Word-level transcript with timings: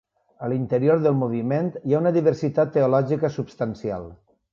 A 0.45 0.47
l'interior 0.51 1.01
del 1.03 1.17
moviment, 1.19 1.69
hi 1.89 1.95
ha 1.95 1.99
una 2.03 2.13
diversitat 2.15 2.73
teològica 2.79 3.31
substancial. 3.37 4.09